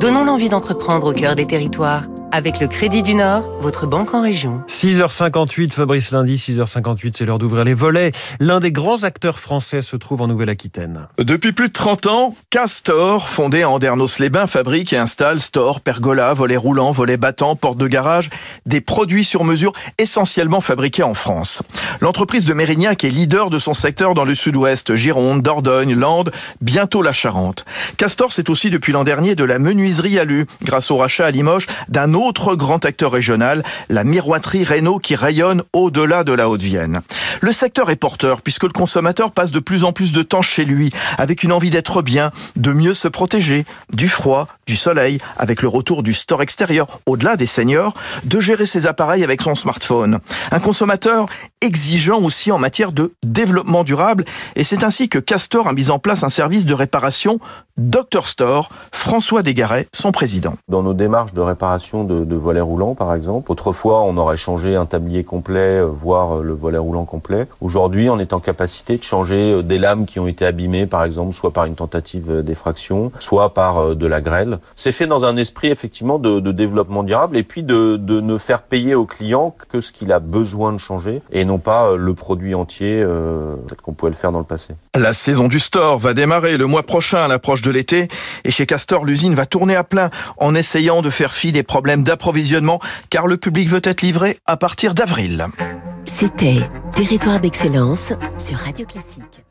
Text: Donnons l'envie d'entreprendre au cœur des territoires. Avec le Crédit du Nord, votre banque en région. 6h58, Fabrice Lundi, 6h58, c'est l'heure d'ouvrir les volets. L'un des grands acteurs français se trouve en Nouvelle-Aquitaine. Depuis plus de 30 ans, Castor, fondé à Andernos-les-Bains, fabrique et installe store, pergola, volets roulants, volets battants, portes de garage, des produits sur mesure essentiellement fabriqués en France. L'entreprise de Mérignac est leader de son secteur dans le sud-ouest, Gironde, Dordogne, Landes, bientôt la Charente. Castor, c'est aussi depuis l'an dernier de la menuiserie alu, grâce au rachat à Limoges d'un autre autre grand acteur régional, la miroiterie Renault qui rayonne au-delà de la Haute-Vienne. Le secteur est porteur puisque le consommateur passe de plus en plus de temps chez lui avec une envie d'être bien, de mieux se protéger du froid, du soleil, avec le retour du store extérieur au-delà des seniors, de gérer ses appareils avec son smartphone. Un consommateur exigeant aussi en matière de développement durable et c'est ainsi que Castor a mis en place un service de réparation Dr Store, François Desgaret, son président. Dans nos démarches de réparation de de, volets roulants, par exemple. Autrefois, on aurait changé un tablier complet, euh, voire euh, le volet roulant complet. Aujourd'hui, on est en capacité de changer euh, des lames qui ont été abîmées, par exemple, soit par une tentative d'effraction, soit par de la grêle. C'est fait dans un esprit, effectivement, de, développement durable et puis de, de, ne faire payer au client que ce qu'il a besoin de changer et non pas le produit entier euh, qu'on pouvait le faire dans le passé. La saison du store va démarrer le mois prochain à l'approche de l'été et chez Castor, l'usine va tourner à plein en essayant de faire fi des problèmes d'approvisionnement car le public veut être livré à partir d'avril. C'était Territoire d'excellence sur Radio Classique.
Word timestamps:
Donnons 0.00 0.24
l'envie 0.24 0.48
d'entreprendre 0.48 1.10
au 1.10 1.12
cœur 1.12 1.36
des 1.36 1.46
territoires. 1.46 2.04
Avec 2.34 2.58
le 2.58 2.66
Crédit 2.66 3.04
du 3.04 3.14
Nord, 3.14 3.44
votre 3.60 3.86
banque 3.86 4.12
en 4.12 4.20
région. 4.20 4.60
6h58, 4.66 5.70
Fabrice 5.70 6.10
Lundi, 6.10 6.34
6h58, 6.34 7.14
c'est 7.16 7.26
l'heure 7.26 7.38
d'ouvrir 7.38 7.62
les 7.62 7.74
volets. 7.74 8.10
L'un 8.40 8.58
des 8.58 8.72
grands 8.72 9.04
acteurs 9.04 9.38
français 9.38 9.82
se 9.82 9.94
trouve 9.94 10.20
en 10.20 10.26
Nouvelle-Aquitaine. 10.26 11.06
Depuis 11.18 11.52
plus 11.52 11.68
de 11.68 11.72
30 11.72 12.08
ans, 12.08 12.34
Castor, 12.50 13.28
fondé 13.28 13.62
à 13.62 13.70
Andernos-les-Bains, 13.70 14.48
fabrique 14.48 14.92
et 14.92 14.96
installe 14.96 15.40
store, 15.40 15.80
pergola, 15.80 16.34
volets 16.34 16.56
roulants, 16.56 16.90
volets 16.90 17.18
battants, 17.18 17.54
portes 17.54 17.78
de 17.78 17.86
garage, 17.86 18.30
des 18.66 18.80
produits 18.80 19.22
sur 19.22 19.44
mesure 19.44 19.72
essentiellement 19.98 20.60
fabriqués 20.60 21.04
en 21.04 21.14
France. 21.14 21.62
L'entreprise 22.00 22.46
de 22.46 22.52
Mérignac 22.52 23.04
est 23.04 23.10
leader 23.10 23.48
de 23.48 23.60
son 23.60 23.74
secteur 23.74 24.14
dans 24.14 24.24
le 24.24 24.34
sud-ouest, 24.34 24.96
Gironde, 24.96 25.40
Dordogne, 25.40 25.94
Landes, 25.94 26.32
bientôt 26.60 27.00
la 27.00 27.12
Charente. 27.12 27.64
Castor, 27.96 28.32
c'est 28.32 28.50
aussi 28.50 28.70
depuis 28.70 28.92
l'an 28.92 29.04
dernier 29.04 29.36
de 29.36 29.44
la 29.44 29.60
menuiserie 29.60 30.18
alu, 30.18 30.46
grâce 30.64 30.90
au 30.90 30.96
rachat 30.96 31.26
à 31.26 31.30
Limoges 31.30 31.68
d'un 31.88 32.12
autre 32.12 32.23
autre 32.24 32.54
grand 32.54 32.84
acteur 32.84 33.12
régional, 33.12 33.62
la 33.90 34.02
miroiterie 34.02 34.64
Renault 34.64 34.98
qui 34.98 35.14
rayonne 35.14 35.62
au-delà 35.72 36.24
de 36.24 36.32
la 36.32 36.48
Haute-Vienne. 36.48 37.02
Le 37.44 37.52
secteur 37.52 37.90
est 37.90 37.96
porteur 37.96 38.40
puisque 38.40 38.62
le 38.62 38.70
consommateur 38.70 39.30
passe 39.30 39.50
de 39.50 39.58
plus 39.58 39.84
en 39.84 39.92
plus 39.92 40.12
de 40.12 40.22
temps 40.22 40.40
chez 40.40 40.64
lui 40.64 40.90
avec 41.18 41.42
une 41.42 41.52
envie 41.52 41.68
d'être 41.68 42.00
bien, 42.00 42.30
de 42.56 42.72
mieux 42.72 42.94
se 42.94 43.06
protéger 43.06 43.66
du 43.92 44.08
froid, 44.08 44.48
du 44.66 44.76
soleil, 44.76 45.18
avec 45.36 45.60
le 45.60 45.68
retour 45.68 46.02
du 46.02 46.14
store 46.14 46.40
extérieur 46.40 46.86
au-delà 47.04 47.36
des 47.36 47.44
seniors, 47.44 47.92
de 48.24 48.40
gérer 48.40 48.64
ses 48.64 48.86
appareils 48.86 49.22
avec 49.22 49.42
son 49.42 49.54
smartphone. 49.54 50.20
Un 50.52 50.58
consommateur 50.58 51.26
exigeant 51.60 52.22
aussi 52.22 52.50
en 52.50 52.56
matière 52.58 52.92
de 52.92 53.12
développement 53.22 53.84
durable 53.84 54.24
et 54.56 54.64
c'est 54.64 54.82
ainsi 54.82 55.10
que 55.10 55.18
Castor 55.18 55.68
a 55.68 55.74
mis 55.74 55.90
en 55.90 55.98
place 55.98 56.24
un 56.24 56.30
service 56.30 56.64
de 56.64 56.72
réparation 56.72 57.40
Dr 57.76 58.26
Store, 58.26 58.70
François 58.90 59.42
Desgaret, 59.42 59.86
son 59.92 60.12
président. 60.12 60.54
Dans 60.68 60.82
nos 60.82 60.94
démarches 60.94 61.34
de 61.34 61.40
réparation 61.42 62.04
de 62.04 62.14
de, 62.24 62.36
volets 62.36 62.60
roulants, 62.60 62.94
par 62.94 63.14
exemple. 63.14 63.50
Autrefois, 63.50 64.02
on 64.02 64.16
aurait 64.16 64.36
changé 64.36 64.76
un 64.76 64.86
tablier 64.86 65.24
complet, 65.24 65.80
euh, 65.80 65.86
voire 65.86 66.38
euh, 66.38 66.42
le 66.42 66.52
volet 66.52 66.78
roulant 66.78 67.04
complet. 67.04 67.33
Aujourd'hui, 67.60 68.10
on 68.10 68.18
est 68.18 68.32
en 68.32 68.40
capacité 68.40 68.96
de 68.96 69.02
changer 69.02 69.52
euh, 69.52 69.62
des 69.62 69.78
lames 69.78 70.06
qui 70.06 70.18
ont 70.18 70.26
été 70.26 70.46
abîmées, 70.46 70.86
par 70.86 71.04
exemple, 71.04 71.34
soit 71.34 71.52
par 71.52 71.64
une 71.64 71.74
tentative 71.74 72.42
d'effraction, 72.42 73.12
soit 73.18 73.54
par 73.54 73.94
de 73.94 74.06
la 74.06 74.20
grêle. 74.20 74.58
C'est 74.74 74.92
fait 74.92 75.06
dans 75.06 75.24
un 75.24 75.36
esprit, 75.36 75.68
effectivement, 75.68 76.18
de, 76.18 76.40
développement 76.52 77.02
durable 77.02 77.36
et 77.36 77.42
puis 77.42 77.62
de, 77.62 77.96
de, 77.96 78.20
ne 78.20 78.38
faire 78.38 78.62
payer 78.62 78.94
au 78.94 79.06
client 79.06 79.54
que 79.68 79.80
ce 79.80 79.92
qu'il 79.92 80.12
a 80.12 80.20
besoin 80.20 80.72
de 80.72 80.78
changer 80.78 81.20
et 81.32 81.44
non 81.44 81.58
pas 81.58 81.96
le 81.96 82.14
produit 82.14 82.54
entier 82.54 83.02
euh, 83.02 83.56
qu'on 83.82 83.92
pouvait 83.92 84.10
le 84.10 84.16
faire 84.16 84.32
dans 84.32 84.38
le 84.38 84.44
passé. 84.44 84.74
La 84.94 85.12
saison 85.12 85.48
du 85.48 85.58
store 85.58 85.98
va 85.98 86.14
démarrer 86.14 86.56
le 86.56 86.66
mois 86.66 86.82
prochain 86.82 87.18
à 87.18 87.28
l'approche 87.28 87.62
de 87.62 87.70
l'été 87.70 88.08
et 88.44 88.50
chez 88.50 88.66
Castor, 88.66 89.04
l'usine 89.04 89.34
va 89.34 89.46
tourner 89.46 89.76
à 89.76 89.84
plein 89.84 90.10
en 90.38 90.54
essayant 90.54 91.02
de 91.02 91.10
faire 91.10 91.34
fi 91.34 91.52
des 91.52 91.62
problèmes 91.62 92.02
d'approvisionnement 92.02 92.80
car 93.10 93.26
le 93.26 93.36
public 93.36 93.68
veut 93.68 93.82
être 93.84 94.02
livré 94.02 94.38
à 94.46 94.56
partir 94.56 94.94
d'avril. 94.94 95.46
C'était 96.04 96.60
Territoire 96.94 97.40
d'excellence 97.40 98.12
sur 98.38 98.56
Radio 98.56 98.86
Classique. 98.86 99.44